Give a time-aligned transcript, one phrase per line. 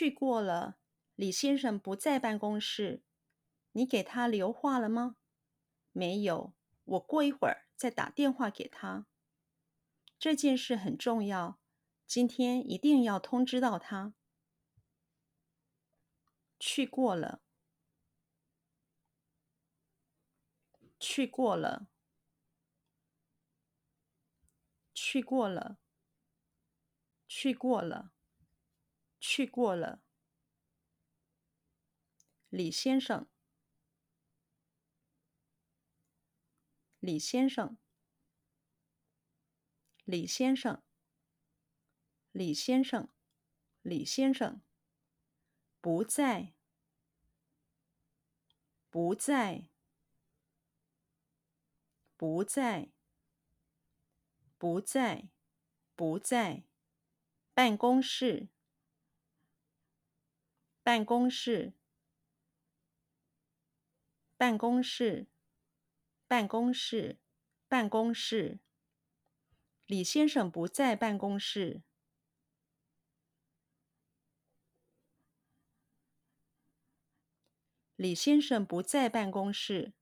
[0.00, 0.78] 去过了，
[1.14, 3.02] 李先生不在办公室。
[3.72, 5.16] 你给他留话了吗？
[5.92, 6.54] 没有，
[6.84, 9.04] 我过一会儿再打电话给他。
[10.18, 11.60] 这件事很重要，
[12.06, 14.14] 今天一定要通知到他。
[16.58, 17.42] 去过了，
[20.98, 21.88] 去过了，
[24.94, 25.76] 去过了，
[27.28, 28.12] 去过了，
[29.20, 30.02] 去过了。
[32.48, 33.28] 李先生，
[36.98, 37.78] 李先生，
[40.04, 40.82] 李先生，
[42.32, 43.08] 李先生，
[43.82, 44.60] 李先生。
[45.82, 46.52] 不在，
[48.90, 49.70] 不在，
[52.18, 52.90] 不在，
[54.58, 55.30] 不在，
[55.94, 56.64] 不在，
[57.54, 58.48] 办公室，
[60.82, 61.74] 办公室，
[64.36, 65.26] 办公室，
[66.26, 67.18] 办公室，
[67.68, 68.58] 办公室。
[69.86, 71.82] 李先生不在办公室。
[77.96, 79.92] 李先生不在办公室。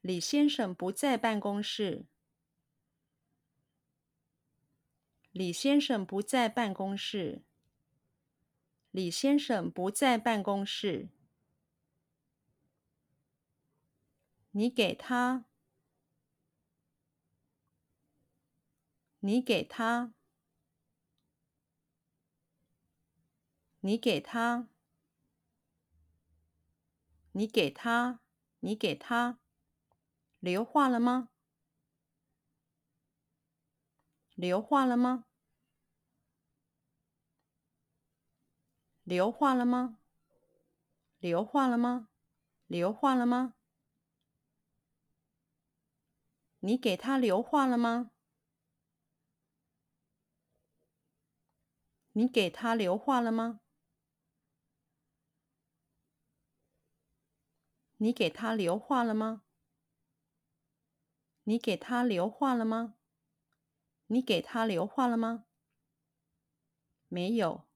[0.00, 2.06] 李先生不在办公室。
[5.36, 7.42] 李先生不在办公室。
[8.90, 11.10] 李先生不在办公室。
[14.52, 15.44] 你给他，
[19.20, 20.14] 你给他。
[23.80, 24.68] 你给他，
[27.32, 28.20] 你给他，
[28.60, 29.38] 你给他
[30.40, 31.28] 留话了吗？
[34.36, 35.24] 留话了吗？
[39.02, 39.98] 留话了吗？
[41.18, 42.10] 留话了吗？
[42.66, 43.54] 留话了吗？
[46.58, 48.10] 你给他留话了吗？
[52.12, 53.60] 你给他留话了吗？
[57.96, 59.44] 你给他留话了吗？
[61.44, 62.96] 你给他留话了吗？
[64.08, 65.46] 你给他留话了吗？
[67.10, 67.66] 没有，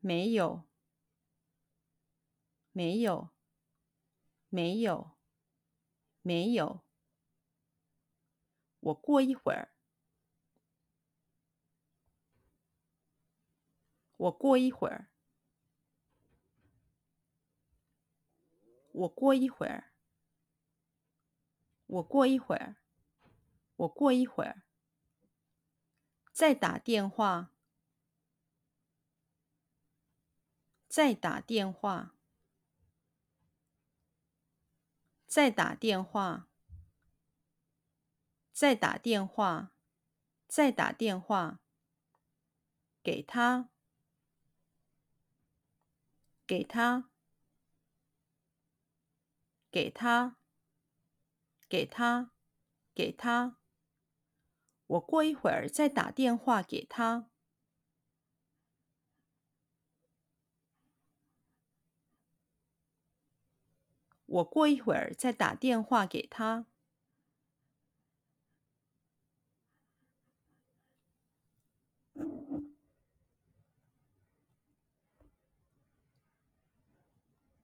[0.00, 0.64] 没有，
[2.74, 3.30] 没有，
[4.50, 5.12] 没有，
[6.22, 6.82] 没有。
[8.82, 9.68] 我过一会儿，
[14.16, 15.08] 我过一会儿。
[18.92, 19.84] 我过一会儿，
[21.86, 22.76] 我过一会儿，
[23.82, 24.62] 我过一会儿，
[26.32, 27.52] 再打电话，
[30.88, 32.14] 再打电话，
[35.26, 36.48] 再打电话，
[38.52, 39.72] 再打电话，
[40.46, 41.60] 再打电话，
[43.02, 43.70] 给他，
[46.46, 47.08] 给他。
[49.72, 50.36] 给他，
[51.66, 52.30] 给他，
[52.94, 53.61] 给他。
[54.92, 57.24] 我过一会儿再打电话给他。
[64.26, 66.66] 我过一会儿再打电话给他。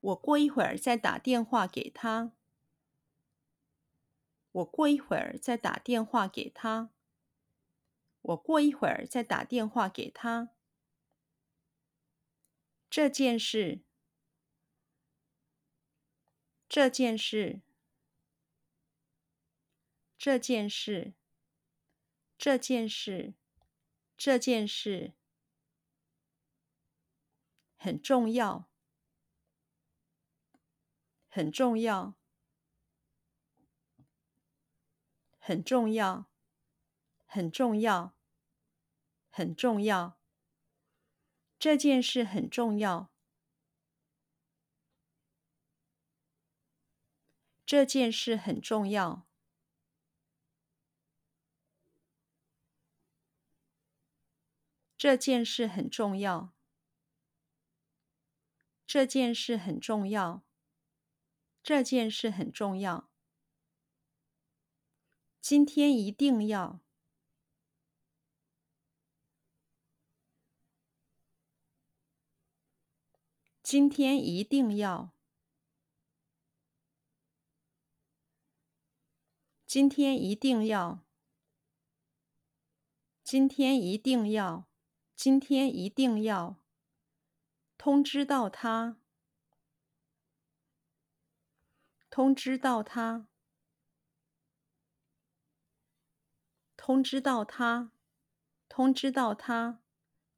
[0.00, 2.32] 我过一会儿再打电话给他。
[4.52, 6.88] 我过一会儿再打电话给他。
[8.28, 10.50] 我过一会儿再打电话给他。
[12.90, 13.82] 这件事，
[16.68, 17.62] 这件事，
[20.18, 21.14] 这件事，
[22.36, 23.34] 这件事，
[24.16, 25.14] 这件事
[27.76, 28.68] 很重要。
[31.30, 32.14] 很重要，
[35.38, 36.26] 很重要，
[37.26, 38.17] 很重要，
[39.38, 40.18] 很重要。
[41.60, 43.12] 这件事很重要。
[47.64, 49.28] 这件事很重要。
[54.96, 56.52] 这件事很重要。
[58.84, 60.42] 这件事很重要。
[61.62, 63.08] 这件事很重要。
[65.40, 66.87] 今天一定要。
[73.70, 75.12] 今天一定要。
[79.66, 81.04] 今天一定要。
[83.22, 84.66] 今天一定要。
[85.14, 86.56] 今天一定要。
[87.76, 88.96] 通知到他。
[92.08, 93.28] 通知到他。
[96.74, 97.92] 通知到他，
[98.66, 99.82] 通知到他，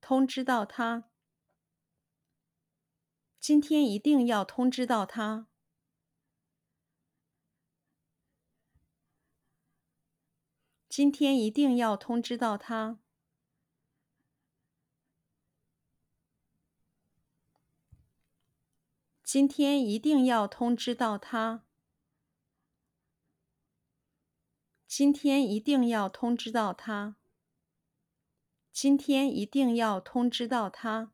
[0.01, 1.10] 通知到他。
[3.41, 5.47] 今天一定要通知到他。
[10.91, 13.01] 今天一定要通知到他。
[19.25, 21.65] 今天一定要通知到他。
[24.87, 27.17] 今天一定要通知到他。
[28.71, 31.13] 今天一定要通知到他。